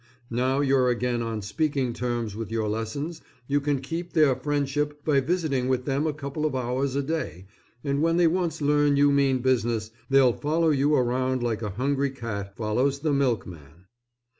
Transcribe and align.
Now 0.31 0.61
you're 0.61 0.89
again 0.89 1.21
on 1.21 1.43
speaking 1.43 1.93
terms 1.93 2.35
with 2.35 2.49
your 2.49 2.67
lessons, 2.67 3.21
you 3.47 3.61
can 3.61 3.79
keep 3.81 4.13
their 4.13 4.35
friendship 4.35 5.05
by 5.05 5.19
visiting 5.19 5.67
with 5.67 5.85
them 5.85 6.07
a 6.07 6.11
couple 6.13 6.43
of 6.43 6.55
hours 6.55 6.95
a 6.95 7.03
day, 7.03 7.45
and 7.83 8.01
when 8.01 8.17
they 8.17 8.25
once 8.25 8.63
learn 8.63 8.97
you 8.97 9.11
mean 9.11 9.43
business 9.43 9.91
they'll 10.09 10.33
follow 10.33 10.71
you 10.71 10.95
around 10.95 11.43
like 11.43 11.61
a 11.61 11.69
hungry 11.69 12.09
cat 12.09 12.57
follows 12.57 13.01
the 13.01 13.13
milk 13.13 13.45
man. 13.45 13.85